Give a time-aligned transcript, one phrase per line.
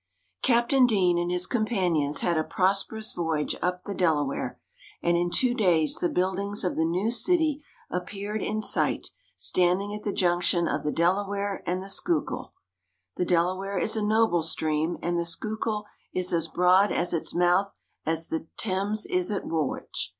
[0.41, 4.59] Captain Deane and his companions had a prosperous voyage up the Delaware,
[5.03, 10.01] and in two days the buildings of the new city appeared in sight, standing at
[10.01, 12.55] the junction of the Delaware and the Schuylkill.
[13.17, 17.79] The Delaware is a noble stream, and the Schuylkill is as broad at its mouth
[18.03, 20.09] as the Thames is at Woolwich.